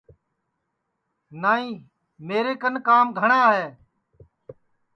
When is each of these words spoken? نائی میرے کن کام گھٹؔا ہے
نائی 1.41 1.67
میرے 2.27 2.53
کن 2.61 2.75
کام 2.87 3.07
گھٹؔا 3.19 3.41
ہے 3.55 3.67